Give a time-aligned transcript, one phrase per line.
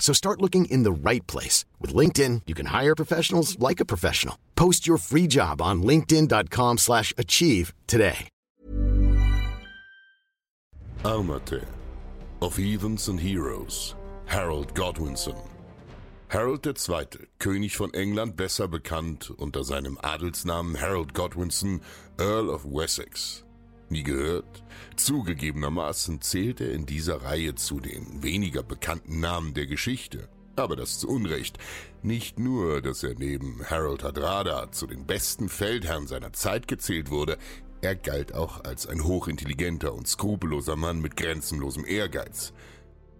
[0.00, 1.64] So start looking in the right place.
[1.78, 4.36] With LinkedIn, you can hire professionals like a professional.
[4.56, 8.28] Post your free job on linkedin.com slash achieve today.
[11.04, 11.64] Armate
[12.42, 13.94] of Heathens and Heroes,
[14.26, 15.36] Harold Godwinson.
[16.28, 21.80] Harold II., König von England, besser bekannt unter seinem Adelsnamen Harold Godwinson,
[22.18, 23.44] Earl of Wessex.
[23.90, 24.62] Nie gehört?
[24.94, 30.28] Zugegebenermaßen zählt er in dieser Reihe zu den weniger bekannten Namen der Geschichte.
[30.54, 31.58] Aber das zu Unrecht.
[32.02, 37.36] Nicht nur, dass er neben Harold Hadrada zu den besten Feldherren seiner Zeit gezählt wurde,
[37.82, 42.52] er galt auch als ein hochintelligenter und skrupelloser Mann mit grenzenlosem Ehrgeiz.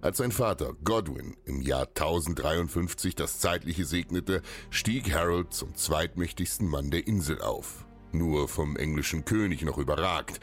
[0.03, 6.91] Als sein Vater Godwin im Jahr 1053 das Zeitliche segnete, stieg Harold zum zweitmächtigsten Mann
[6.91, 7.87] der Insel auf.
[8.13, 10.41] Nur vom englischen König noch überragt.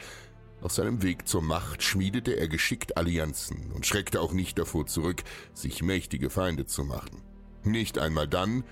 [0.60, 5.22] Auf seinem Weg zur Macht schmiedete er geschickt Allianzen und schreckte auch nicht davor zurück,
[5.54, 7.22] sich mächtige Feinde zu machen.
[7.62, 8.64] Nicht einmal dann,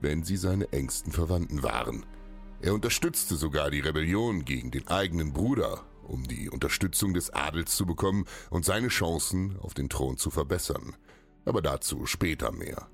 [0.00, 2.06] wenn sie seine engsten Verwandten waren.
[2.60, 7.84] Er unterstützte sogar die Rebellion gegen den eigenen Bruder, um die Unterstützung des Adels zu
[7.84, 10.96] bekommen und seine Chancen auf den Thron zu verbessern.
[11.44, 12.88] Aber dazu später mehr.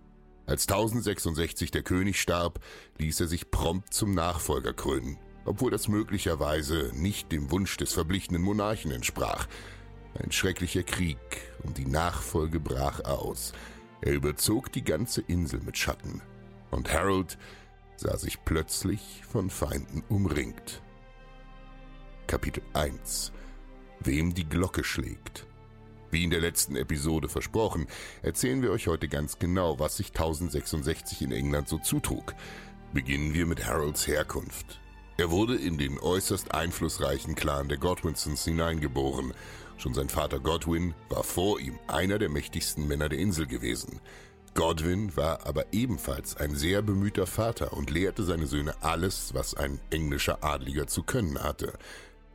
[0.46, 2.58] Als 1066 der König starb,
[2.98, 8.42] ließ er sich prompt zum Nachfolger krönen, obwohl das möglicherweise nicht dem Wunsch des verblichenen
[8.42, 9.46] Monarchen entsprach.
[10.14, 11.18] Ein schrecklicher Krieg
[11.62, 13.52] um die Nachfolge brach aus.
[14.00, 16.22] Er überzog die ganze Insel mit Schatten.
[16.70, 17.38] Und Harold
[17.96, 20.82] sah sich plötzlich von Feinden umringt.
[22.26, 23.32] Kapitel 1
[24.00, 25.46] Wem die Glocke schlägt.
[26.10, 27.86] Wie in der letzten Episode versprochen,
[28.22, 32.34] erzählen wir euch heute ganz genau, was sich 1066 in England so zutrug.
[32.92, 34.80] Beginnen wir mit Harolds Herkunft.
[35.20, 39.34] Er wurde in den äußerst einflussreichen Clan der Godwinsons hineingeboren.
[39.76, 44.00] Schon sein Vater Godwin war vor ihm einer der mächtigsten Männer der Insel gewesen.
[44.54, 49.78] Godwin war aber ebenfalls ein sehr bemühter Vater und lehrte seine Söhne alles, was ein
[49.90, 51.74] englischer Adliger zu können hatte.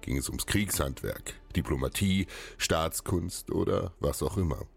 [0.01, 2.27] Ging es ums Kriegshandwerk, Diplomatie,
[2.59, 4.67] Staatskunst oder was auch immer.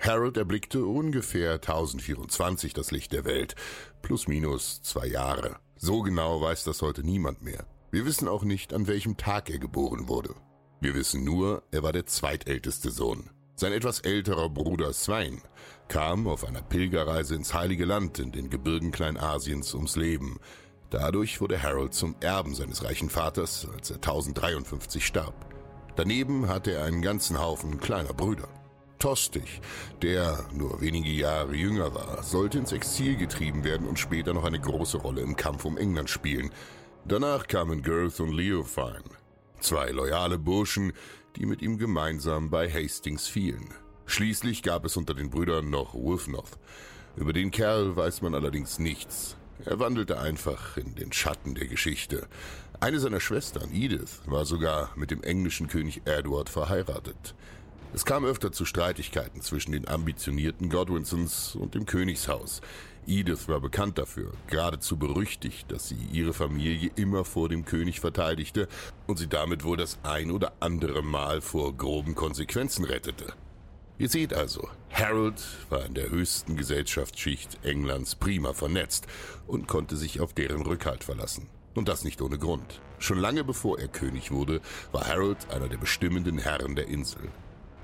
[0.00, 3.54] Harold erblickte ungefähr 1024 das Licht der Welt,
[4.00, 5.58] plus minus zwei Jahre.
[5.82, 7.64] So genau weiß das heute niemand mehr.
[7.90, 10.34] Wir wissen auch nicht, an welchem Tag er geboren wurde.
[10.82, 13.30] Wir wissen nur, er war der zweitälteste Sohn.
[13.56, 15.40] Sein etwas älterer Bruder Svein
[15.88, 20.38] kam auf einer Pilgerreise ins Heilige Land in den Gebirgen Kleinasiens ums Leben.
[20.90, 25.46] Dadurch wurde Harold zum Erben seines reichen Vaters, als er 1053 starb.
[25.96, 28.48] Daneben hatte er einen ganzen Haufen kleiner Brüder.
[29.00, 29.62] Tostig,
[30.02, 34.60] der nur wenige Jahre jünger war, sollte ins Exil getrieben werden und später noch eine
[34.60, 36.50] große Rolle im Kampf um England spielen.
[37.06, 39.02] Danach kamen Girth und Leofine,
[39.58, 40.92] zwei loyale Burschen,
[41.36, 43.72] die mit ihm gemeinsam bei Hastings fielen.
[44.04, 46.58] Schließlich gab es unter den Brüdern noch Wolfnoth.
[47.16, 49.34] Über den Kerl weiß man allerdings nichts.
[49.64, 52.28] Er wandelte einfach in den Schatten der Geschichte.
[52.80, 57.34] Eine seiner Schwestern, Edith, war sogar mit dem englischen König Edward verheiratet.
[57.92, 62.60] Es kam öfter zu Streitigkeiten zwischen den ambitionierten Godwinsons und dem Königshaus.
[63.06, 68.68] Edith war bekannt dafür, geradezu berüchtigt, dass sie ihre Familie immer vor dem König verteidigte
[69.08, 73.32] und sie damit wohl das ein oder andere Mal vor groben Konsequenzen rettete.
[73.98, 79.08] Ihr seht also, Harold war in der höchsten Gesellschaftsschicht Englands prima vernetzt
[79.48, 81.48] und konnte sich auf deren Rückhalt verlassen.
[81.74, 82.80] Und das nicht ohne Grund.
[83.00, 84.60] Schon lange bevor er König wurde,
[84.92, 87.30] war Harold einer der bestimmenden Herren der Insel.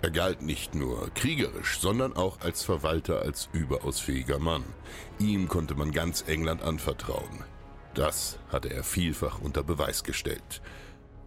[0.03, 4.65] Er galt nicht nur kriegerisch, sondern auch als Verwalter, als überaus fähiger Mann.
[5.19, 7.45] Ihm konnte man ganz England anvertrauen.
[7.95, 10.61] Das hatte er vielfach unter Beweis gestellt.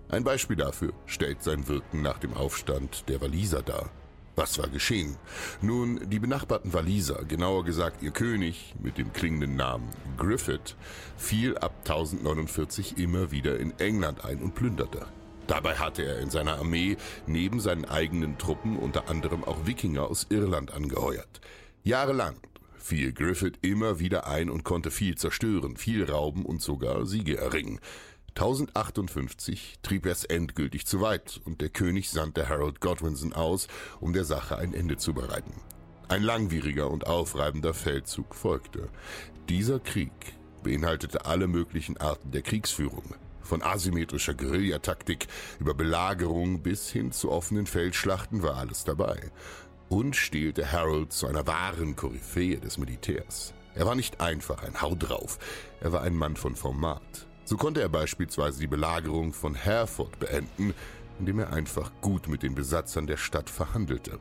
[0.08, 3.90] Ein Beispiel dafür stellt sein Wirken nach dem Aufstand der Waliser dar.
[4.36, 5.18] Was war geschehen?
[5.62, 10.78] Nun, die benachbarten Waliser, genauer gesagt ihr König mit dem klingenden Namen Griffith,
[11.18, 15.08] fiel ab 1049 immer wieder in England ein und plünderte.
[15.50, 20.28] Dabei hatte er in seiner Armee neben seinen eigenen Truppen unter anderem auch Wikinger aus
[20.30, 21.42] Irland angeheuert.
[21.82, 22.36] Jahrelang
[22.78, 27.80] fiel Griffith immer wieder ein und konnte viel zerstören, viel rauben und sogar Siege erringen.
[28.36, 33.68] 1058 trieb er es endgültig zu weit und der König sandte Harold Godwinson aus,
[34.00, 35.56] um der Sache ein Ende zu bereiten.
[36.10, 38.88] Ein langwieriger und aufreibender Feldzug folgte.
[39.50, 40.12] Dieser Krieg
[40.62, 43.16] beinhaltete alle möglichen Arten der Kriegsführung,
[43.50, 45.28] von asymmetrischer Guerillataktik
[45.60, 49.32] über Belagerung bis hin zu offenen Feldschlachten war alles dabei.
[49.90, 53.56] Und stehlte Harold zu einer wahren Koryphäe des Militärs.
[53.74, 55.40] Er war nicht einfach ein Hau drauf,
[55.82, 57.28] er war ein Mann von Format.
[57.44, 60.76] So konnte er beispielsweise die Belagerung von Hereford beenden,
[61.18, 64.20] indem er einfach gut mit den Besatzern der Stadt verhandelte.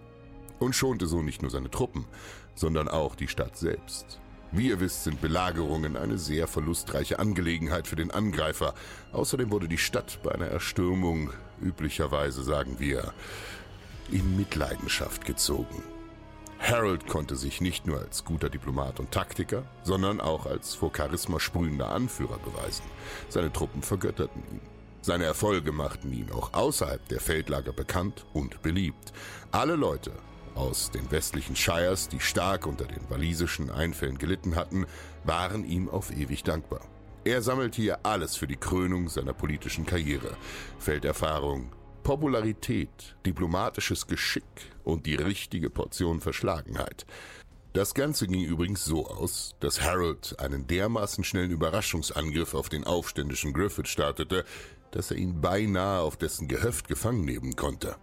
[0.58, 2.06] Und schonte so nicht nur seine Truppen,
[2.54, 4.20] sondern auch die Stadt selbst.
[4.50, 8.74] Wie ihr wisst, sind Belagerungen eine sehr verlustreiche Angelegenheit für den Angreifer.
[9.12, 11.30] Außerdem wurde die Stadt bei einer Erstürmung,
[11.60, 13.12] üblicherweise sagen wir,
[14.10, 15.82] in Mitleidenschaft gezogen.
[16.60, 21.38] Harold konnte sich nicht nur als guter Diplomat und Taktiker, sondern auch als vor Charisma
[21.38, 22.84] sprühender Anführer beweisen.
[23.28, 24.60] Seine Truppen vergötterten ihn.
[25.02, 29.12] Seine Erfolge machten ihn auch außerhalb der Feldlager bekannt und beliebt.
[29.52, 30.12] Alle Leute
[30.54, 34.86] aus den westlichen Shires, die stark unter den walisischen Einfällen gelitten hatten,
[35.24, 36.80] waren ihm auf ewig dankbar.
[37.24, 40.36] Er sammelte hier alles für die Krönung seiner politischen Karriere.
[40.78, 41.72] Felderfahrung,
[42.02, 44.44] Popularität, diplomatisches Geschick
[44.84, 47.04] und die richtige Portion Verschlagenheit.
[47.74, 53.52] Das Ganze ging übrigens so aus, dass Harold einen dermaßen schnellen Überraschungsangriff auf den aufständischen
[53.52, 54.44] Griffith startete,
[54.90, 57.96] dass er ihn beinahe auf dessen Gehöft gefangen nehmen konnte.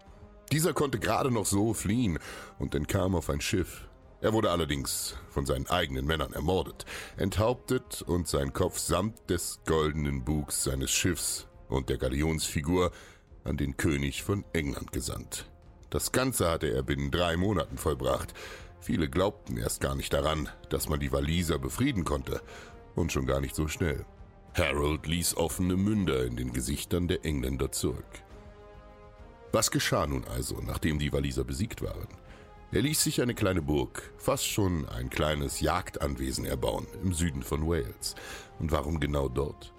[0.51, 2.19] Dieser konnte gerade noch so fliehen
[2.59, 3.87] und entkam auf ein Schiff.
[4.21, 6.85] Er wurde allerdings von seinen eigenen Männern ermordet,
[7.17, 12.91] enthauptet und sein Kopf samt des goldenen Bugs seines Schiffs und der Galionsfigur
[13.43, 15.45] an den König von England gesandt.
[15.89, 18.33] Das Ganze hatte er binnen drei Monaten vollbracht.
[18.79, 22.41] Viele glaubten erst gar nicht daran, dass man die Waliser befrieden konnte.
[22.95, 24.05] Und schon gar nicht so schnell.
[24.55, 28.24] Harold ließ offene Münder in den Gesichtern der Engländer zurück.
[29.55, 32.09] Was geschah nun also, nachdem die Waliser besiegt waren?
[32.73, 37.65] Er ließ sich eine kleine Burg, fast schon ein kleines Jagdanwesen erbauen im Süden von
[37.65, 38.15] Wales.
[38.59, 39.73] Und warum genau dort?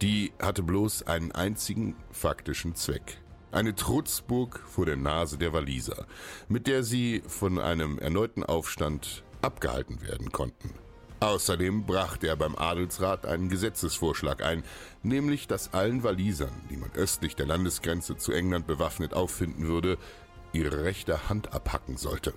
[0.00, 3.18] Die hatte bloß einen einzigen faktischen Zweck.
[3.52, 6.06] Eine Trutzburg vor der Nase der Waliser,
[6.48, 10.70] mit der sie von einem erneuten Aufstand abgehalten werden konnten.
[11.20, 14.62] Außerdem brachte er beim Adelsrat einen Gesetzesvorschlag ein,
[15.02, 19.96] nämlich dass allen Walisern, die man östlich der Landesgrenze zu England bewaffnet auffinden würde,
[20.52, 22.34] ihre rechte Hand abhacken sollte.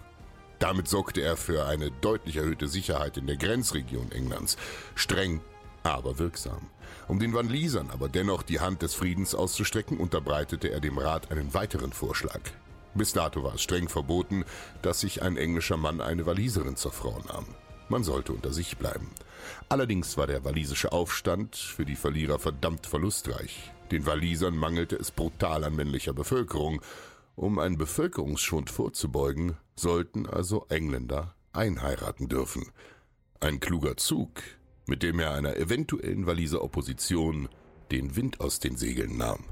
[0.60, 4.58] Damit sorgte er für eine deutlich erhöhte Sicherheit in der Grenzregion Englands.
[4.96, 5.42] Streng
[5.84, 6.68] aber wirksam.
[7.08, 11.54] Um den Walisern aber dennoch die Hand des Friedens auszustrecken, unterbreitete er dem Rat einen
[11.54, 12.42] weiteren Vorschlag.
[12.94, 14.44] Bis dato war es streng verboten,
[14.82, 17.46] dass sich ein englischer Mann eine Waliserin zur Frau nahm.
[17.90, 19.10] Man sollte unter sich bleiben.
[19.68, 23.72] Allerdings war der walisische Aufstand für die Verlierer verdammt verlustreich.
[23.92, 26.82] Den Walisern mangelte es brutal an männlicher Bevölkerung.
[27.36, 32.72] Um einen Bevölkerungsschwund vorzubeugen, sollten also Engländer einheiraten dürfen.
[33.40, 34.42] Ein kluger Zug,
[34.86, 37.50] mit dem er einer eventuellen Waliser Opposition
[37.92, 39.46] den Wind aus den Segeln nahm.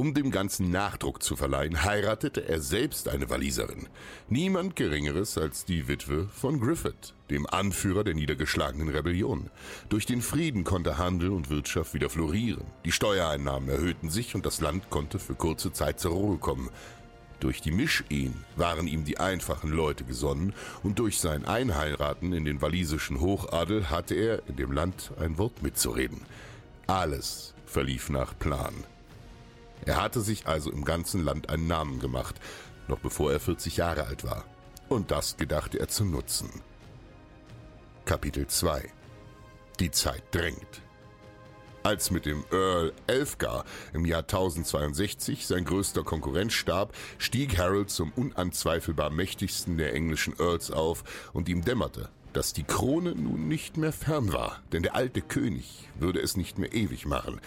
[0.00, 3.86] Um dem Ganzen Nachdruck zu verleihen, heiratete er selbst eine Waliserin.
[4.30, 9.50] Niemand Geringeres als die Witwe von Griffith, dem Anführer der niedergeschlagenen Rebellion.
[9.90, 12.64] Durch den Frieden konnte Handel und Wirtschaft wieder florieren.
[12.86, 16.70] Die Steuereinnahmen erhöhten sich und das Land konnte für kurze Zeit zur Ruhe kommen.
[17.38, 22.62] Durch die Mischehen waren ihm die einfachen Leute gesonnen und durch sein Einheiraten in den
[22.62, 26.22] walisischen Hochadel hatte er in dem Land ein Wort mitzureden.
[26.86, 28.72] Alles verlief nach Plan.
[29.86, 32.36] Er hatte sich also im ganzen Land einen Namen gemacht,
[32.88, 34.44] noch bevor er 40 Jahre alt war.
[34.88, 36.50] Und das gedachte er zu nutzen.
[38.04, 38.90] Kapitel 2
[39.78, 40.82] Die Zeit drängt.
[41.82, 48.12] Als mit dem Earl Elfgar im Jahr 1062 sein größter Konkurrent starb, stieg Harold zum
[48.12, 53.92] unanzweifelbar mächtigsten der englischen Earls auf und ihm dämmerte, dass die Krone nun nicht mehr
[53.92, 57.40] fern war, denn der alte König würde es nicht mehr ewig machen.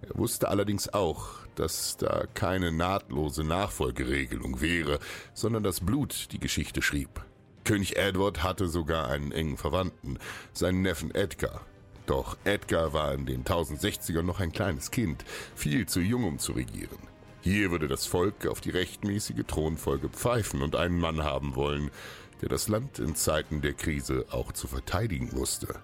[0.00, 4.98] Er wusste allerdings auch, dass da keine nahtlose Nachfolgeregelung wäre,
[5.32, 7.24] sondern das Blut die Geschichte schrieb.
[7.64, 10.18] König Edward hatte sogar einen engen Verwandten,
[10.52, 11.62] seinen Neffen Edgar.
[12.06, 16.52] Doch Edgar war in den 1060ern noch ein kleines Kind, viel zu jung, um zu
[16.52, 16.98] regieren.
[17.40, 21.90] Hier würde das Volk auf die rechtmäßige Thronfolge pfeifen und einen Mann haben wollen,
[22.42, 25.80] der das Land in Zeiten der Krise auch zu verteidigen wusste.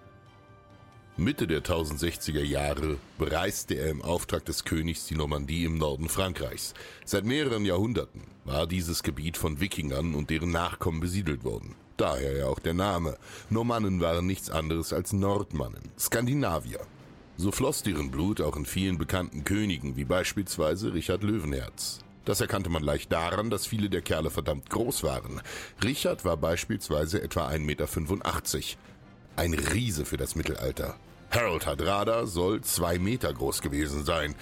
[1.20, 6.72] Mitte der 1060er Jahre bereiste er im Auftrag des Königs die Normandie im Norden Frankreichs.
[7.04, 11.74] Seit mehreren Jahrhunderten war dieses Gebiet von Wikingern und deren Nachkommen besiedelt worden.
[11.98, 13.18] Daher ja auch der Name.
[13.50, 16.80] Normannen waren nichts anderes als Nordmannen, Skandinavier.
[17.36, 21.98] So floss deren Blut auch in vielen bekannten Königen, wie beispielsweise Richard Löwenherz.
[22.24, 25.42] Das erkannte man leicht daran, dass viele der Kerle verdammt groß waren.
[25.84, 28.78] Richard war beispielsweise etwa 1,85 Meter.
[29.36, 30.96] Ein Riese für das Mittelalter.
[31.30, 34.34] Harold Hadrada soll zwei Meter groß gewesen sein.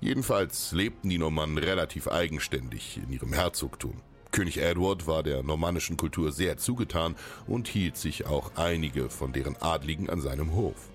[0.00, 4.00] Jedenfalls lebten die Normannen relativ eigenständig in ihrem Herzogtum.
[4.30, 7.14] König Edward war der normannischen Kultur sehr zugetan
[7.46, 10.88] und hielt sich auch einige von deren Adligen an seinem Hof.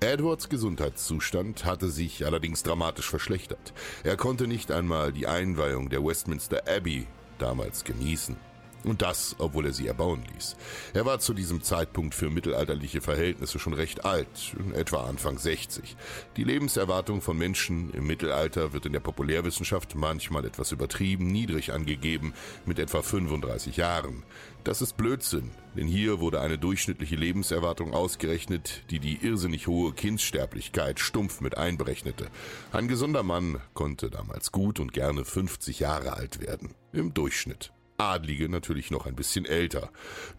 [0.00, 3.72] Edwards Gesundheitszustand hatte sich allerdings dramatisch verschlechtert.
[4.04, 7.06] Er konnte nicht einmal die Einweihung der Westminster Abbey
[7.38, 8.36] damals genießen.
[8.84, 10.56] Und das, obwohl er sie erbauen ließ.
[10.94, 15.96] Er war zu diesem Zeitpunkt für mittelalterliche Verhältnisse schon recht alt, etwa Anfang 60.
[16.36, 22.32] Die Lebenserwartung von Menschen im Mittelalter wird in der Populärwissenschaft manchmal etwas übertrieben niedrig angegeben,
[22.64, 24.22] mit etwa 35 Jahren.
[24.64, 31.00] Das ist Blödsinn, denn hier wurde eine durchschnittliche Lebenserwartung ausgerechnet, die die irrsinnig hohe Kindssterblichkeit
[31.00, 32.28] stumpf mit einberechnete.
[32.72, 36.74] Ein gesunder Mann konnte damals gut und gerne 50 Jahre alt werden.
[36.92, 37.72] Im Durchschnitt.
[38.00, 39.90] Adlige natürlich noch ein bisschen älter.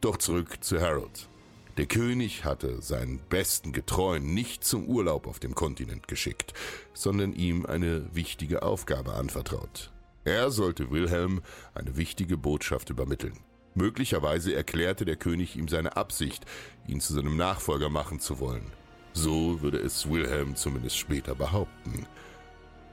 [0.01, 1.27] Doch zurück zu Harold.
[1.77, 6.53] Der König hatte seinen besten Getreuen nicht zum Urlaub auf dem Kontinent geschickt,
[6.93, 9.91] sondern ihm eine wichtige Aufgabe anvertraut.
[10.23, 11.41] Er sollte Wilhelm
[11.73, 13.39] eine wichtige Botschaft übermitteln.
[13.73, 16.45] Möglicherweise erklärte der König ihm seine Absicht,
[16.87, 18.65] ihn zu seinem Nachfolger machen zu wollen.
[19.13, 22.05] So würde es Wilhelm zumindest später behaupten.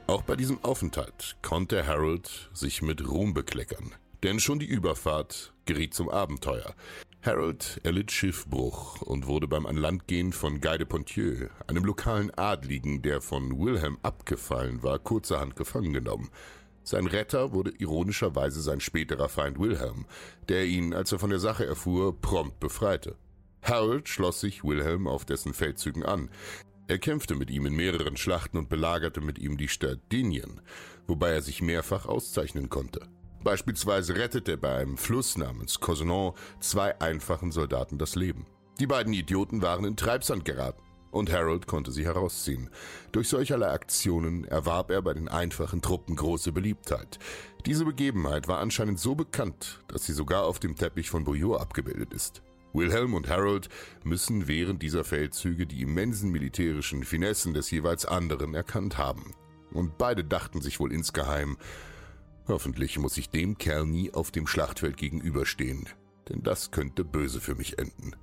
[0.06, 3.92] Auch bei diesem Aufenthalt konnte Harold sich mit Ruhm bekleckern.
[4.22, 6.74] Denn schon die Überfahrt geriet zum Abenteuer.
[7.22, 13.20] Harold erlitt Schiffbruch und wurde beim Anlandgehen von Guy de Pontieu, einem lokalen Adligen, der
[13.20, 16.30] von Wilhelm abgefallen war, kurzerhand gefangen genommen.
[16.84, 20.06] Sein Retter wurde ironischerweise sein späterer Feind Wilhelm,
[20.48, 23.16] der ihn, als er von der Sache erfuhr, prompt befreite.
[23.62, 26.30] Harold schloss sich Wilhelm auf dessen Feldzügen an.
[26.86, 30.62] Er kämpfte mit ihm in mehreren Schlachten und belagerte mit ihm die Stadt Dinien,
[31.06, 33.06] wobei er sich mehrfach auszeichnen konnte.
[33.44, 38.46] Beispielsweise rettete er bei einem Fluss namens Cosenon zwei einfachen Soldaten das Leben.
[38.80, 42.70] Die beiden Idioten waren in Treibsand geraten und Harold konnte sie herausziehen.
[43.12, 47.18] Durch solcherlei Aktionen erwarb er bei den einfachen Truppen große Beliebtheit.
[47.66, 52.12] Diese Begebenheit war anscheinend so bekannt, dass sie sogar auf dem Teppich von Bouillot abgebildet
[52.12, 52.42] ist.
[52.74, 53.68] Wilhelm und Harold
[54.04, 59.34] müssen während dieser Feldzüge die immensen militärischen Finessen des jeweils anderen erkannt haben.
[59.72, 61.56] Und beide dachten sich wohl insgeheim,
[62.48, 65.86] Hoffentlich muss ich dem Kerl nie auf dem Schlachtfeld gegenüberstehen,
[66.30, 68.16] denn das könnte böse für mich enden.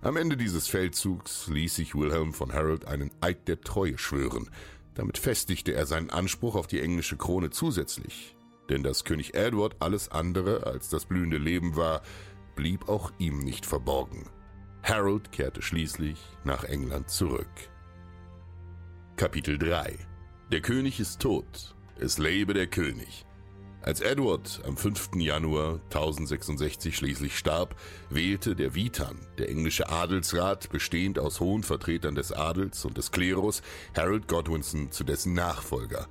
[0.00, 4.50] Am Ende dieses Feldzugs ließ sich Wilhelm von Harold einen Eid der Treue schwören.
[4.94, 8.36] Damit festigte er seinen Anspruch auf die englische Krone zusätzlich.
[8.68, 12.02] Denn dass König Edward alles andere als das blühende Leben war,
[12.56, 14.28] blieb auch ihm nicht verborgen.
[14.82, 17.46] Harold kehrte schließlich nach England zurück.
[19.16, 19.96] Kapitel 3
[20.50, 21.76] Der König ist tot.
[21.98, 23.24] Es lebe der König.
[23.80, 25.10] Als Edward am 5.
[25.16, 27.76] Januar 1066 schließlich starb,
[28.10, 33.62] wählte der Witan, der englische Adelsrat, bestehend aus hohen Vertretern des Adels und des Klerus,
[33.96, 36.08] Harold Godwinson zu dessen Nachfolger.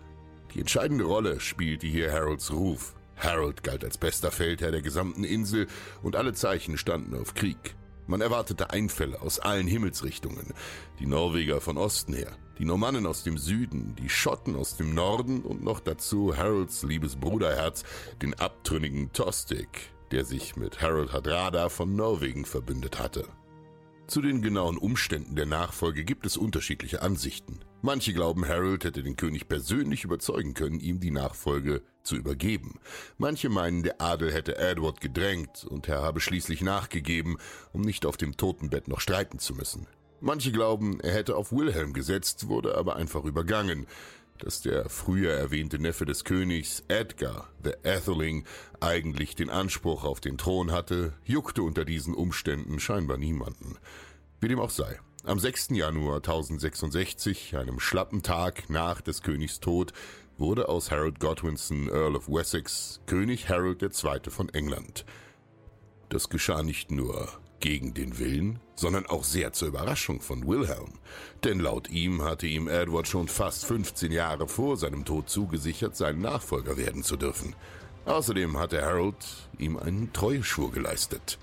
[0.53, 2.95] Die entscheidende Rolle spielte hier Harolds Ruf.
[3.17, 5.67] Harold galt als bester Feldherr der gesamten Insel
[6.01, 7.75] und alle Zeichen standen auf Krieg.
[8.07, 10.53] Man erwartete Einfälle aus allen Himmelsrichtungen.
[10.99, 15.41] Die Norweger von Osten her, die Normannen aus dem Süden, die Schotten aus dem Norden
[15.41, 17.83] und noch dazu Harolds liebes Bruderherz,
[18.21, 23.27] den abtrünnigen Tostig, der sich mit Harold Hadrada von Norwegen verbündet hatte.
[24.07, 27.59] Zu den genauen Umständen der Nachfolge gibt es unterschiedliche Ansichten.
[27.81, 32.79] Manche glauben, Harold hätte den König persönlich überzeugen können, ihm die Nachfolge zu übergeben.
[33.17, 37.37] Manche meinen, der Adel hätte Edward gedrängt und er habe schließlich nachgegeben,
[37.73, 39.85] um nicht auf dem Totenbett noch streiten zu müssen.
[40.19, 43.85] Manche glauben, er hätte auf Wilhelm gesetzt, wurde aber einfach übergangen.
[44.39, 48.45] dass der früher erwähnte Neffe des Königs, Edgar, the Atheling,
[48.79, 53.77] eigentlich den Anspruch auf den Thron hatte, juckte unter diesen Umständen scheinbar niemanden.
[54.39, 54.99] Wie dem auch sei.
[55.23, 55.69] Am 6.
[55.71, 59.91] Januar 1066, einem schlappen Tag nach des Königs Tod,
[60.37, 64.29] wurde aus Harold Godwinson, Earl of Wessex, König Harold II.
[64.29, 65.05] von England.
[66.09, 67.27] Das geschah nicht nur
[67.59, 70.93] gegen den Willen, sondern auch sehr zur Überraschung von Wilhelm.
[71.43, 76.21] Denn laut ihm hatte ihm Edward schon fast 15 Jahre vor seinem Tod zugesichert, sein
[76.21, 77.55] Nachfolger werden zu dürfen.
[78.05, 81.39] Außerdem hatte Harold ihm einen Treueschwur geleistet.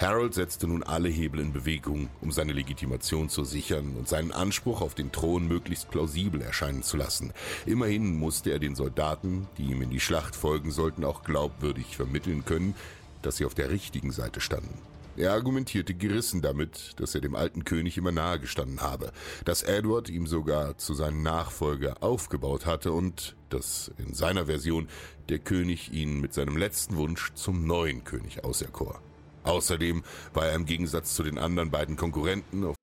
[0.00, 4.80] Harold setzte nun alle Hebel in Bewegung, um seine Legitimation zu sichern und seinen Anspruch
[4.80, 7.34] auf den Thron möglichst plausibel erscheinen zu lassen.
[7.66, 12.46] Immerhin musste er den Soldaten, die ihm in die Schlacht folgen sollten, auch glaubwürdig vermitteln
[12.46, 12.74] können,
[13.20, 14.72] dass sie auf der richtigen Seite standen.
[15.18, 19.12] Er argumentierte gerissen damit, dass er dem alten König immer nahe gestanden habe,
[19.44, 24.88] dass Edward ihm sogar zu seinem Nachfolger aufgebaut hatte und dass in seiner Version
[25.28, 29.02] der König ihn mit seinem letzten Wunsch zum neuen König auserkor.
[29.44, 30.02] Außerdem
[30.34, 32.74] war er im Gegensatz zu den anderen beiden Konkurrenten auf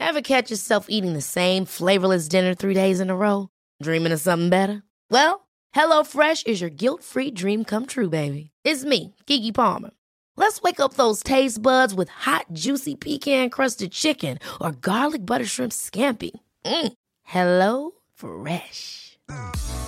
[0.00, 3.48] Ever catch yourself eating the same flavorless dinner three days in a row?
[3.82, 4.82] Dreaming of something better?
[5.10, 8.50] Well, HelloFresh is your guilt-free dream come true, baby.
[8.64, 9.90] It's me, Kiki Palmer.
[10.36, 15.72] Let's wake up those taste buds with hot, juicy pecan-crusted chicken or garlic butter shrimp
[15.72, 16.30] scampi.
[16.64, 16.92] Mm.
[17.24, 19.18] Hello Fresh.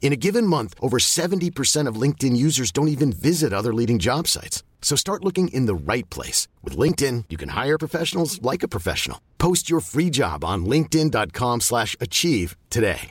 [0.00, 4.26] In a given month, over 70% of LinkedIn users don't even visit other leading job
[4.26, 4.62] sites.
[4.80, 6.48] So start looking in the right place.
[6.64, 9.20] With LinkedIn, you can hire professionals like a professional.
[9.36, 13.10] Post your free job on linkedin.com slash achieve today.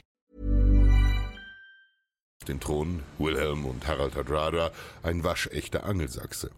[2.48, 4.72] den Thron Wilhelm und Harald Hardrada
[5.03, 6.51] ein waschechter Angelsachse.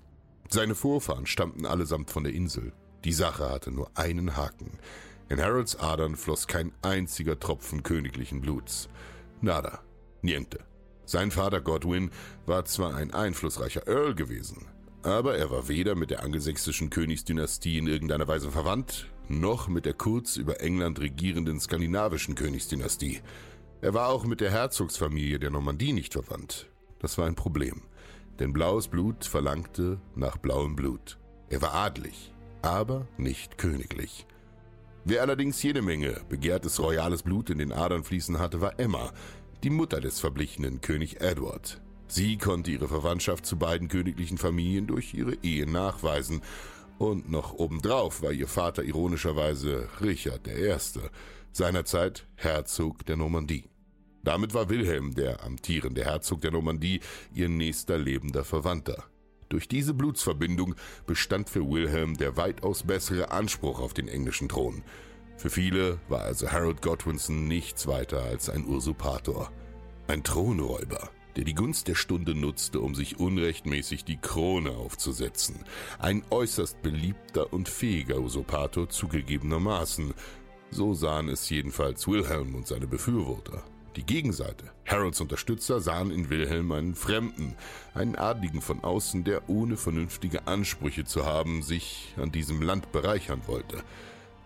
[0.49, 2.73] Seine Vorfahren stammten allesamt von der Insel.
[3.03, 4.71] Die Sache hatte nur einen Haken.
[5.29, 8.89] In Harolds Adern floss kein einziger Tropfen königlichen Bluts.
[9.41, 9.79] Nada.
[10.21, 10.59] Niente.
[11.05, 12.11] Sein Vater Godwin
[12.45, 14.67] war zwar ein einflussreicher Earl gewesen,
[15.01, 19.93] aber er war weder mit der angelsächsischen Königsdynastie in irgendeiner Weise verwandt, noch mit der
[19.93, 23.21] kurz über England regierenden skandinavischen Königsdynastie.
[23.81, 26.69] Er war auch mit der Herzogsfamilie der Normandie nicht verwandt.
[26.99, 27.81] Das war ein Problem,
[28.39, 31.17] denn blaues Blut verlangte nach blauem Blut.
[31.49, 34.27] Er war adlig, aber nicht königlich.
[35.05, 39.11] Wer allerdings jede Menge begehrtes royales Blut in den Adern fließen hatte, war Emma,
[39.63, 41.81] die Mutter des verblichenen König Edward.
[42.07, 46.41] Sie konnte ihre Verwandtschaft zu beiden königlichen Familien durch ihre Ehe nachweisen,
[46.97, 50.75] und noch obendrauf war ihr Vater ironischerweise Richard I.,
[51.53, 53.69] seinerzeit Herzog der Normandie.
[54.23, 56.99] Damit war Wilhelm, der amtierende Herzog der Normandie,
[57.33, 59.05] ihr nächster lebender Verwandter.
[59.47, 60.75] Durch diese Blutsverbindung
[61.07, 64.83] bestand für Wilhelm der weitaus bessere Anspruch auf den englischen Thron.
[65.39, 69.49] Für viele war also Harold Godwinson nichts weiter als ein Usurpator,
[70.09, 75.63] ein Thronräuber, der die Gunst der Stunde nutzte, um sich unrechtmäßig die Krone aufzusetzen.
[75.97, 80.13] Ein äußerst beliebter und fähiger Usurpator zugegebenermaßen.
[80.71, 83.63] So sahen es jedenfalls Wilhelm und seine Befürworter.
[83.95, 87.55] Die Gegenseite, Harolds Unterstützer, sahen in Wilhelm einen Fremden,
[87.93, 93.43] einen Adligen von außen, der ohne vernünftige Ansprüche zu haben, sich an diesem Land bereichern
[93.47, 93.85] wollte.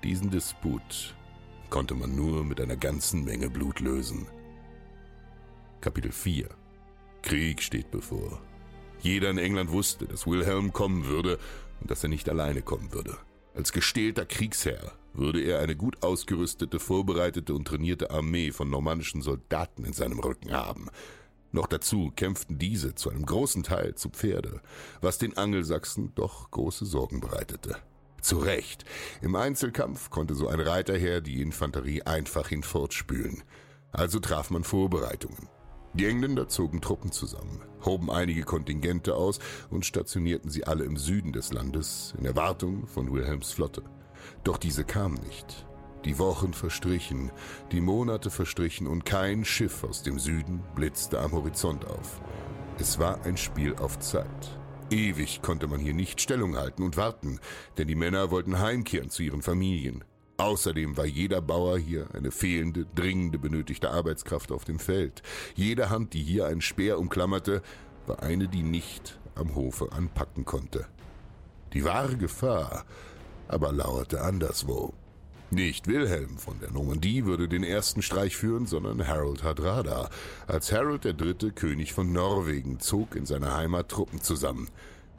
[0.04, 1.16] Diesen Disput
[1.70, 4.28] konnte man nur mit einer ganzen Menge Blut lösen.
[5.80, 6.50] Kapitel 4
[7.22, 8.42] Krieg steht bevor.
[9.00, 11.40] Jeder in England wusste, dass Wilhelm kommen würde
[11.80, 13.18] und dass er nicht alleine kommen würde.
[13.56, 19.86] Als gestählter Kriegsherr würde er eine gut ausgerüstete, vorbereitete und trainierte Armee von normannischen Soldaten
[19.86, 20.90] in seinem Rücken haben.
[21.54, 24.62] Noch dazu kämpften diese zu einem großen Teil zu Pferde,
[25.00, 27.78] was den Angelsachsen doch große Sorgen bereitete.
[28.24, 28.86] Zu Recht.
[29.22, 33.44] Im Einzelkampf konnte so ein Reiterheer die Infanterie einfach hinfortspülen.
[33.92, 35.50] Also traf man Vorbereitungen.
[35.94, 41.34] Die Engländer zogen Truppen zusammen, hoben einige Kontingente aus und stationierten sie alle im Süden
[41.34, 43.84] des Landes in Erwartung von Wilhelms Flotte.
[44.46, 45.68] Doch diese kam nicht.
[46.06, 47.30] Die Wochen verstrichen,
[47.74, 52.22] die Monate verstrichen und kein Schiff aus dem Süden blitzte am Horizont auf.
[52.80, 54.63] Es war ein Spiel auf Zeit.
[54.94, 57.40] Ewig konnte man hier nicht Stellung halten und warten,
[57.78, 60.04] denn die Männer wollten heimkehren zu ihren Familien.
[60.38, 65.24] Außerdem war jeder Bauer hier eine fehlende, dringende benötigte Arbeitskraft auf dem Feld.
[65.56, 67.64] Jede Hand, die hier einen Speer umklammerte,
[68.06, 70.86] war eine, die nicht am Hofe anpacken konnte.
[71.74, 72.86] Die wahre Gefahr
[73.48, 74.94] aber lauerte anderswo.
[75.54, 80.10] Nicht Wilhelm von der Normandie würde den ersten Streich führen, sondern Harold Hardrada.
[80.48, 84.70] Als Harold III., König von Norwegen, zog in seiner Heimat Truppen zusammen.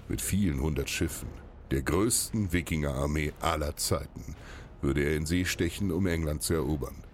[0.08, 1.28] Mit vielen hundert Schiffen,
[1.70, 4.34] der größten Wikingerarmee aller Zeiten,
[4.82, 7.04] würde er in See stechen, um England zu erobern.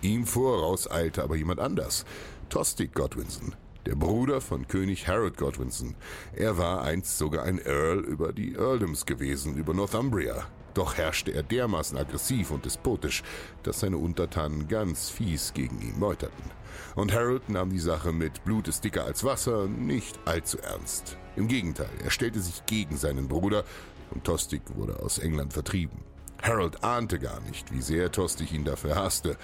[0.00, 2.04] Ihm voraus eilte aber jemand anders,
[2.50, 5.96] Tostig Godwinson, der Bruder von König Harold Godwinson.
[6.36, 10.46] Er war einst sogar ein Earl über die Earldoms gewesen, über Northumbria.
[10.74, 13.22] Doch herrschte er dermaßen aggressiv und despotisch,
[13.62, 16.50] dass seine Untertanen ganz fies gegen ihn meuterten.
[16.94, 21.16] Und Harold nahm die Sache mit Blut ist dicker als Wasser nicht allzu ernst.
[21.36, 23.64] Im Gegenteil, er stellte sich gegen seinen Bruder
[24.10, 25.98] und Tostig wurde aus England vertrieben.
[26.42, 29.36] Harold ahnte gar nicht, wie sehr Tostig ihn dafür hasste.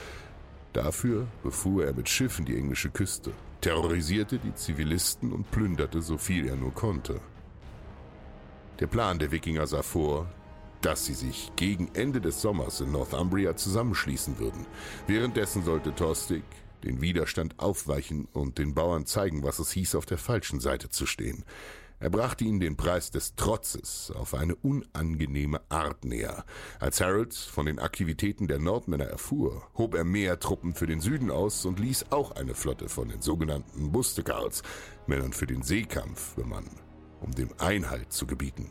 [0.73, 6.47] Dafür befuhr er mit Schiffen die englische Küste, terrorisierte die Zivilisten und plünderte so viel
[6.49, 7.21] er nur konnte.
[8.81, 10.27] Der Plan der Wikinger sah vor,
[10.81, 14.67] dass sie sich gegen Ende des Sommers in Northumbria zusammenschließen würden.
[15.07, 16.45] Währenddessen sollte Tostig
[16.85, 21.07] den Widerstand aufweichen und den Bauern zeigen, was es hieß, auf der falschen Seite zu
[21.07, 21.45] stehen.
[21.99, 26.45] Er brachte ihnen den Preis des Trotzes auf eine unangenehme Art näher.
[26.79, 31.31] Als Harold von den Aktivitäten der Nordmänner erfuhr, hob er mehr Truppen für den Süden
[31.31, 34.62] aus und ließ auch eine Flotte von den sogenannten Bustegals,
[35.07, 36.79] Männern für den Seekampf, bemannen,
[37.21, 38.69] um dem Einhalt zu gebieten.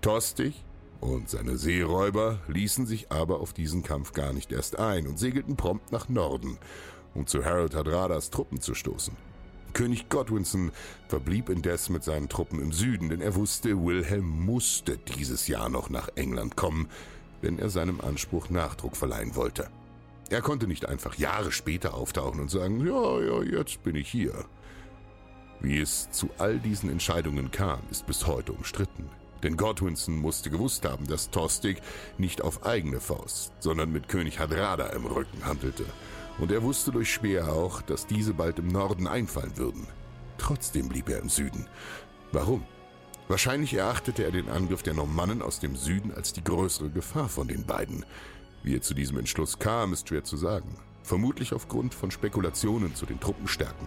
[0.00, 0.64] Tostig
[1.02, 5.56] und seine Seeräuber ließen sich aber auf diesen Kampf gar nicht erst ein und segelten
[5.56, 6.58] prompt nach Norden,
[7.14, 9.16] um zu Harold Hadradas Truppen zu stoßen.
[9.72, 10.70] König Godwinson
[11.08, 15.90] verblieb indes mit seinen Truppen im Süden, denn er wusste, Wilhelm musste dieses Jahr noch
[15.90, 16.88] nach England kommen,
[17.40, 19.68] wenn er seinem Anspruch Nachdruck verleihen wollte.
[20.30, 24.44] Er konnte nicht einfach Jahre später auftauchen und sagen, ja, ja, jetzt bin ich hier.
[25.60, 29.10] Wie es zu all diesen Entscheidungen kam, ist bis heute umstritten.
[29.42, 31.82] Denn Godwinson musste gewusst haben, dass Tostig
[32.18, 35.84] nicht auf eigene Faust, sondern mit König Hadrada im Rücken handelte
[36.38, 39.86] und er wusste durch Speer auch, dass diese bald im Norden einfallen würden.
[40.38, 41.66] Trotzdem blieb er im Süden.
[42.32, 42.64] Warum?
[43.28, 47.48] Wahrscheinlich erachtete er den Angriff der Normannen aus dem Süden als die größere Gefahr von
[47.48, 48.04] den beiden.
[48.62, 50.76] Wie er zu diesem Entschluss kam, ist schwer zu sagen.
[51.04, 53.86] Vermutlich aufgrund von Spekulationen zu den Truppenstärken.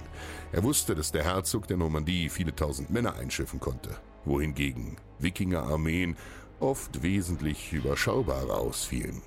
[0.52, 6.17] Er wusste, dass der Herzog der Normandie viele tausend Männer einschiffen konnte, wohingegen Wikingerarmeen
[6.59, 9.21] oft wesentlich überschaubarer ausfielen.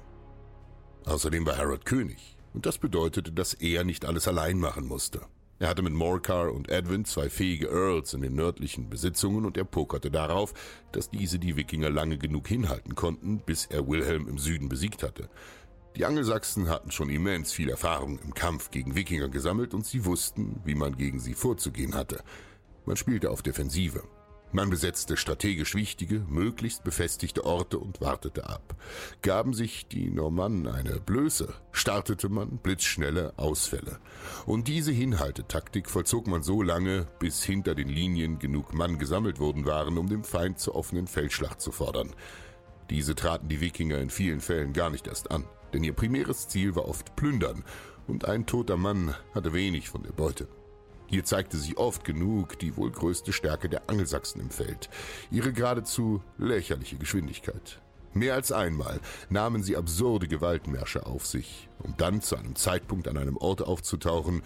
[1.05, 5.23] Außerdem war Harold König und das bedeutete, dass er nicht alles allein machen musste.
[5.61, 9.65] Er hatte mit Morcar und Edwin zwei fähige Earls in den nördlichen Besitzungen und er
[9.65, 10.55] pokerte darauf,
[10.93, 15.29] dass diese die Wikinger lange genug hinhalten konnten, bis er Wilhelm im Süden besiegt hatte.
[15.97, 20.61] Die Angelsachsen hatten schon immens viel Erfahrung im Kampf gegen Wikinger gesammelt und sie wussten,
[20.65, 22.23] wie man gegen sie vorzugehen hatte.
[22.87, 24.05] Man spielte auf Defensive.
[24.51, 28.77] Man besetzte strategisch wichtige, möglichst befestigte Orte und wartete ab.
[29.21, 33.99] Gaben sich die Normannen eine Blöße, startete man blitzschnelle Ausfälle.
[34.47, 39.67] Und diese Hinhaltetaktik vollzog man so lange, bis hinter den Linien genug Mann gesammelt worden
[39.67, 42.15] waren, um dem Feind zur offenen Feldschlacht zu fordern.
[42.89, 46.75] Diese traten die Wikinger in vielen Fällen gar nicht erst an, denn ihr primäres Ziel
[46.75, 47.65] war oft Plündern,
[48.07, 50.49] und ein toter Mann hatte wenig von der Beute.
[51.09, 54.91] Hier zeigte sich oft genug die wohl größte Stärke der Angelsachsen im Feld,
[55.31, 57.81] ihre geradezu lächerliche Geschwindigkeit.
[58.13, 63.17] Mehr als einmal nahmen sie absurde Gewaltmärsche auf sich, um dann zu einem Zeitpunkt an
[63.17, 64.43] einem Ort aufzutauchen,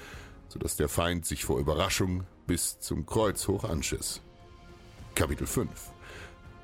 [0.49, 4.21] sodass der Feind sich vor Überraschung bis zum Kreuz hoch anschiss.
[5.15, 5.69] Kapitel 5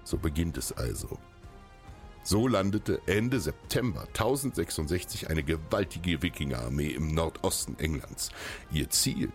[0.05, 1.19] So beginnt es also.
[2.23, 8.31] So landete Ende September 1066 eine gewaltige Wikingerarmee im Nordosten Englands.
[8.71, 9.33] Ihr Ziel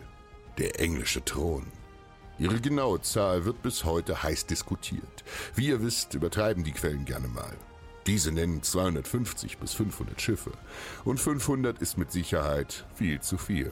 [0.57, 1.65] der englische Thron.
[2.39, 5.23] Ihre genaue Zahl wird bis heute heiß diskutiert.
[5.55, 7.55] Wie ihr wisst, übertreiben die Quellen gerne mal.
[8.07, 10.51] Diese nennen 250 bis 500 Schiffe
[11.05, 13.71] und 500 ist mit Sicherheit viel zu viel.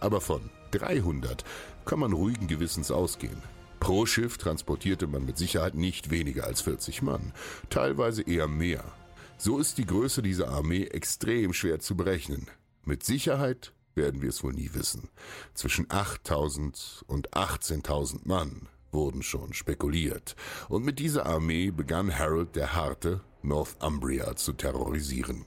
[0.00, 1.44] Aber von 300
[1.86, 3.42] kann man ruhigen Gewissens ausgehen.
[3.78, 7.32] Pro Schiff transportierte man mit Sicherheit nicht weniger als 40 Mann,
[7.70, 8.84] teilweise eher mehr.
[9.38, 12.46] So ist die Größe dieser Armee extrem schwer zu berechnen.
[12.84, 15.10] Mit Sicherheit werden wir es wohl nie wissen.
[15.52, 20.36] Zwischen 8000 und 18.000 Mann wurden schon spekuliert.
[20.70, 25.44] Und mit dieser Armee begann Harold der Harte, Northumbria zu terrorisieren.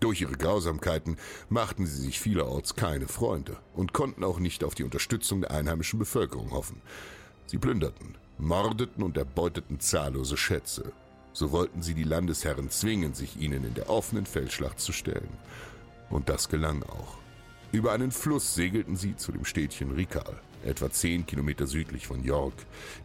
[0.00, 1.16] Durch ihre Grausamkeiten
[1.48, 6.00] machten sie sich vielerorts keine Freunde und konnten auch nicht auf die Unterstützung der einheimischen
[6.00, 6.82] Bevölkerung hoffen.
[7.46, 10.92] Sie plünderten, mordeten und erbeuteten zahllose Schätze.
[11.32, 15.38] So wollten sie die Landesherren zwingen, sich ihnen in der offenen Feldschlacht zu stellen.
[16.10, 17.21] Und das gelang auch.
[17.72, 22.52] Über einen Fluss segelten sie zu dem Städtchen Rikal, etwa zehn Kilometer südlich von York.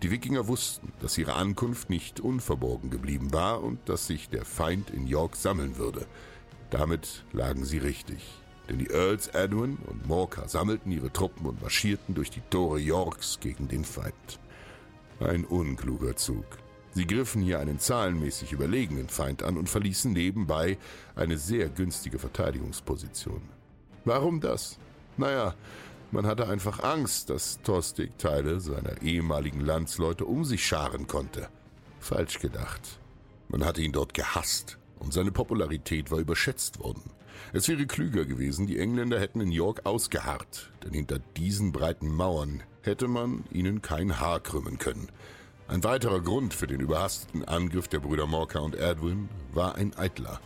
[0.03, 4.89] Die Wikinger wussten, dass ihre Ankunft nicht unverborgen geblieben war und dass sich der Feind
[4.89, 6.05] in York sammeln würde.
[6.69, 8.27] Damit lagen sie richtig,
[8.67, 13.39] denn die Earls Edwin und Morcar sammelten ihre Truppen und marschierten durch die Tore Yorks
[13.39, 14.39] gegen den Feind.
[15.21, 16.45] Ein unkluger Zug.
[16.91, 20.77] Sie griffen hier einen zahlenmäßig überlegenen Feind an und verließen nebenbei
[21.15, 23.56] eine sehr günstige Verteidigungsposition.
[24.07, 24.77] Warum das?
[25.17, 25.53] Naja,
[26.11, 31.49] man hatte einfach Angst, dass Tostig Teile seiner ehemaligen Landsleute um sich scharen konnte.
[31.99, 33.01] Falsch gedacht.
[33.49, 37.03] Man hatte ihn dort gehasst und seine Popularität war überschätzt worden.
[37.51, 42.63] Es wäre klüger gewesen, die Engländer hätten in York ausgeharrt, denn hinter diesen breiten Mauern
[42.83, 45.09] hätte man ihnen kein Haar krümmen können.
[45.67, 50.39] Ein weiterer Grund für den überhasteten Angriff der Brüder Morka und Edwin war ein eitler.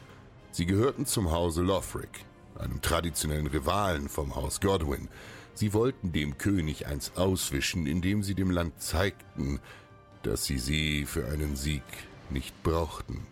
[0.50, 2.26] Sie gehörten zum Hause Lothric,
[2.62, 5.10] einem traditionellen Rivalen vom Haus Godwin.
[5.54, 9.60] Sie wollten dem König eins auswischen, indem sie dem Land zeigten,
[10.24, 11.84] dass sie sie für einen Sieg
[12.30, 13.26] nicht brauchten.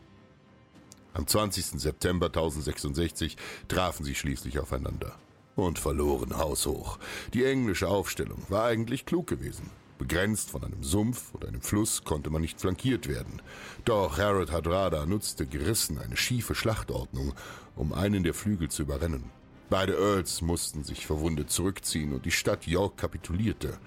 [1.13, 1.79] Am 20.
[1.79, 3.37] September 1066
[3.67, 5.15] trafen sie schließlich aufeinander
[5.55, 6.99] und verloren haushoch.
[7.33, 9.69] Die englische Aufstellung war eigentlich klug gewesen.
[9.97, 13.41] Begrenzt von einem Sumpf und einem Fluss konnte man nicht flankiert werden.
[13.83, 17.33] Doch Harold Hadrada nutzte gerissen eine schiefe Schlachtordnung,
[17.79, 19.31] um einen der Flügel zu überrennen.
[19.69, 23.77] Beide Earls mussten sich verwundet zurückziehen und die Stadt York kapitulierte,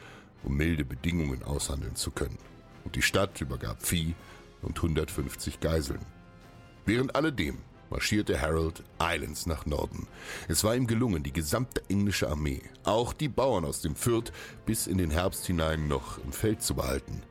[0.44, 2.38] um milde Bedingungen aushandeln zu können.
[2.84, 4.14] Und die Stadt übergab Vieh
[4.62, 6.00] und 150 Geiseln.
[6.86, 7.58] Während alledem
[7.90, 10.08] marschierte Harold Islands nach Norden.
[10.48, 14.32] Es war ihm gelungen, die gesamte englische Armee, auch die Bauern aus dem Fürth,
[14.64, 17.22] bis in den Herbst hinein noch im Feld zu behalten.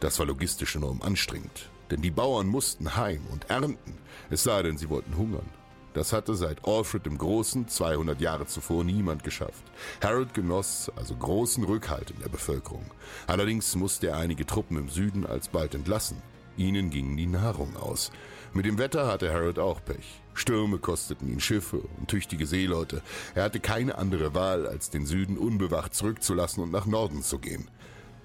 [0.00, 3.96] Das war logistisch enorm anstrengend, denn die Bauern mussten heim und ernten,
[4.28, 5.48] es sei denn, sie wollten hungern.
[5.94, 9.62] Das hatte seit Alfred dem Großen 200 Jahre zuvor niemand geschafft.
[10.02, 12.84] Harold genoss also großen Rückhalt in der Bevölkerung.
[13.28, 16.20] Allerdings musste er einige Truppen im Süden alsbald entlassen.
[16.56, 18.10] Ihnen ging die Nahrung aus.
[18.52, 20.20] Mit dem Wetter hatte Harold auch Pech.
[20.34, 23.00] Stürme kosteten ihn Schiffe und tüchtige Seeleute.
[23.36, 27.68] Er hatte keine andere Wahl, als den Süden unbewacht zurückzulassen und nach Norden zu gehen.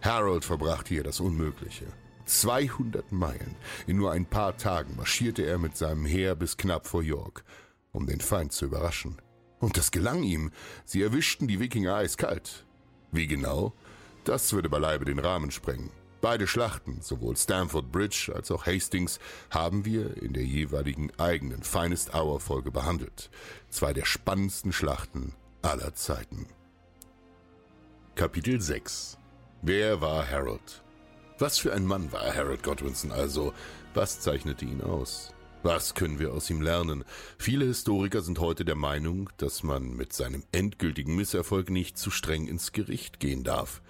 [0.02, 1.86] Harold verbrachte hier das Unmögliche.
[2.30, 3.56] 200 Meilen.
[3.88, 7.44] In nur ein paar Tagen marschierte er mit seinem Heer bis knapp vor York,
[7.92, 9.18] um den Feind zu überraschen.
[9.60, 10.52] Und das gelang ihm.
[10.86, 12.66] Sie erwischten die Wikinger eiskalt.
[13.12, 13.74] Wie genau?
[14.26, 15.90] Das würde beileibe den Rahmen sprengen.
[16.22, 22.14] Beide Schlachten, sowohl Stamford Bridge als auch Hastings, haben wir in der jeweiligen eigenen Finest
[22.14, 23.32] Hour Folge behandelt.
[23.70, 26.46] Zwei der spannendsten Schlachten aller Zeiten.
[28.16, 29.18] Kapitel 6
[29.62, 30.84] Wer war Harold?
[31.40, 33.54] Was für ein Mann war Harold Godwinson also?
[33.94, 35.34] Was zeichnete ihn aus?
[35.64, 37.06] Was können wir aus ihm lernen?
[37.38, 42.46] Viele Historiker sind heute der Meinung, dass man mit seinem endgültigen Misserfolg nicht zu streng
[42.48, 43.82] ins Gericht gehen darf.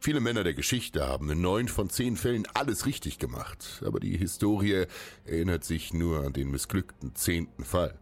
[0.00, 4.16] Viele Männer der Geschichte haben in neun von zehn Fällen alles richtig gemacht, aber die
[4.16, 4.86] Historie
[5.24, 7.96] erinnert sich nur an den missglückten zehnten Fall.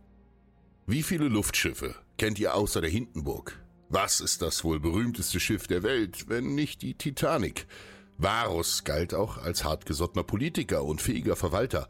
[0.87, 3.61] Wie viele Luftschiffe kennt ihr außer der Hindenburg?
[3.91, 7.67] Was ist das wohl berühmteste Schiff der Welt, wenn nicht die Titanic?
[8.17, 11.89] Varus galt auch als hartgesottener Politiker und fähiger Verwalter,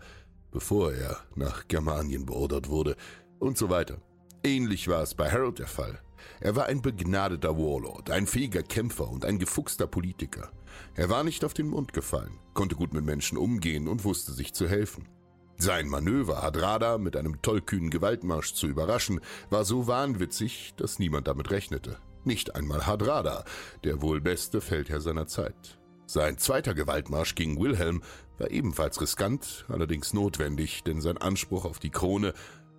[0.50, 2.96] bevor er nach Germanien beordert wurde
[3.38, 4.00] und so weiter.
[4.42, 6.00] Ähnlich war es bei Harold der Fall.
[6.40, 10.50] Er war ein begnadeter Warlord, ein fähiger Kämpfer und ein gefuchster Politiker.
[10.94, 14.54] Er war nicht auf den Mund gefallen, konnte gut mit Menschen umgehen und wusste sich
[14.54, 15.08] zu helfen.
[15.56, 21.50] Sein Manöver, Hadrada mit einem tollkühnen Gewaltmarsch zu überraschen, war so wahnwitzig, dass niemand damit
[21.50, 21.98] rechnete.
[22.24, 23.44] Nicht einmal Hadrada,
[23.84, 25.78] der wohl beste Feldherr seiner Zeit.
[26.07, 28.03] Sein zweiter Gewaltmarsch gegen Wilhelm
[28.38, 32.35] war ebenfalls riskant, allerdings notwendig, denn sein Anspruch auf die Krone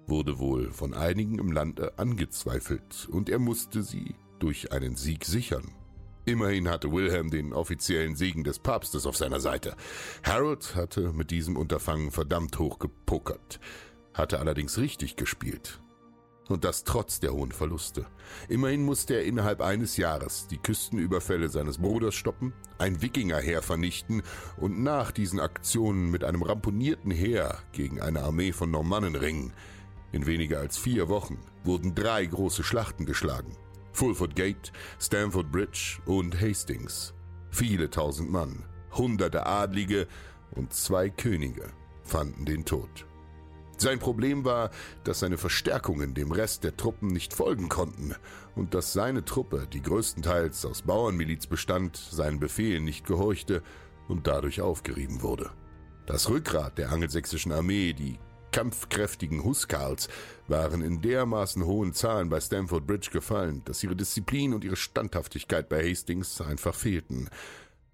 [0.08, 5.72] wurde wohl von einigen im Lande angezweifelt und er musste sie durch einen Sieg sichern.
[6.26, 9.76] Immerhin hatte Wilhelm den offiziellen Segen des Papstes auf seiner Seite.
[10.24, 13.60] Harold hatte mit diesem Unterfangen verdammt hoch gepokert,
[14.14, 15.82] hatte allerdings richtig gespielt.
[16.48, 18.06] Und das trotz der hohen Verluste.
[18.48, 24.22] Immerhin musste er innerhalb eines Jahres die Küstenüberfälle seines Bruders stoppen, ein Wikingerheer vernichten
[24.58, 29.54] und nach diesen Aktionen mit einem ramponierten Heer gegen eine Armee von Normannen ringen.
[30.12, 33.58] In weniger als vier Wochen wurden drei große Schlachten geschlagen.
[33.92, 37.14] Fulford Gate, Stamford Bridge und Hastings.
[37.50, 40.08] Viele tausend Mann, hunderte Adlige
[40.52, 41.72] und zwei Könige
[42.04, 43.06] fanden den Tod.
[43.78, 44.72] Sein Problem war,
[45.04, 48.16] dass seine Verstärkungen dem Rest der Truppen nicht folgen konnten
[48.56, 53.62] und dass seine Truppe, die größtenteils aus Bauernmiliz bestand, seinen Befehlen nicht gehorchte
[54.08, 55.52] und dadurch aufgerieben wurde.
[56.06, 58.18] Das Rückgrat der angelsächsischen Armee, die
[58.52, 60.08] kampfkräftigen Huskarls,
[60.48, 65.68] waren in dermaßen hohen Zahlen bei Stamford Bridge gefallen, dass ihre Disziplin und ihre Standhaftigkeit
[65.68, 67.30] bei Hastings einfach fehlten.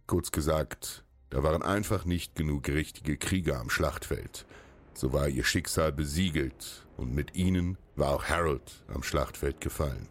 [0.06, 4.46] Kurz gesagt, da waren einfach nicht genug richtige Krieger am Schlachtfeld.
[4.94, 10.08] So war ihr Schicksal besiegelt, und mit ihnen war auch Harold am Schlachtfeld gefallen.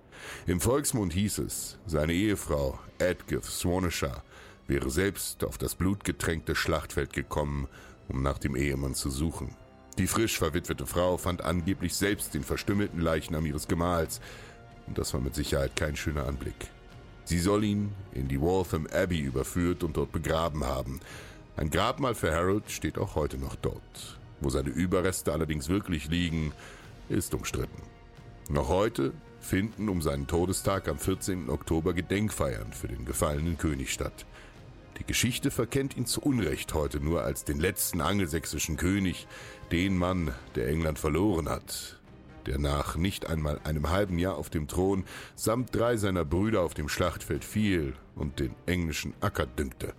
[0.47, 4.23] Im Volksmund hieß es, seine Ehefrau Edgith Swanisher
[4.67, 7.69] wäre selbst auf das blutgetränkte Schlachtfeld gekommen,
[8.09, 9.55] um nach dem Ehemann zu suchen.
[9.99, 14.21] Die frisch verwitwete Frau fand angeblich selbst den verstümmelten Leichnam ihres Gemahls,
[14.87, 16.71] und das war mit Sicherheit kein schöner Anblick.
[17.25, 21.01] Sie soll ihn in die Waltham Abbey überführt und dort begraben haben.
[21.57, 24.20] Ein Grabmal für Harold steht auch heute noch dort.
[24.41, 26.53] Wo seine Überreste allerdings wirklich liegen,
[27.09, 27.83] ist umstritten.
[28.49, 31.51] Noch heute finden um seinen Todestag am 14.
[31.51, 34.27] Oktober Gedenkfeiern für den gefallenen König statt.
[34.99, 39.27] Die Geschichte verkennt ihn zu Unrecht heute nur als den letzten angelsächsischen König,
[39.73, 41.99] den Mann, der England verloren hat,
[42.47, 45.05] der nach nicht einmal einem halben Jahr auf dem Thron
[45.37, 49.95] samt drei seiner Brüder auf dem Schlachtfeld fiel und den englischen Acker dünkte.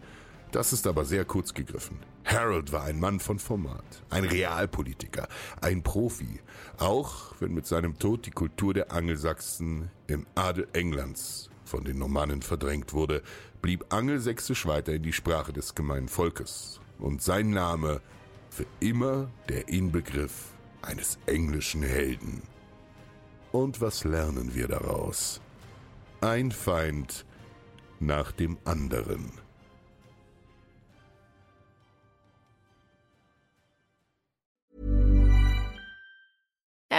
[0.51, 1.97] Das ist aber sehr kurz gegriffen.
[2.25, 5.27] Harold war ein Mann von Format, ein Realpolitiker,
[5.61, 6.39] ein Profi,
[6.77, 12.41] auch wenn mit seinem Tod die Kultur der Angelsachsen im Adel Englands von den Normannen
[12.41, 13.21] verdrängt wurde,
[13.61, 18.01] blieb Angelsächsisch weiterhin die Sprache des gemeinen Volkes und sein Name
[18.49, 22.41] für immer der Inbegriff eines englischen Helden.
[23.51, 25.41] Und was lernen wir daraus?
[26.19, 27.25] Ein Feind
[27.99, 29.31] nach dem anderen.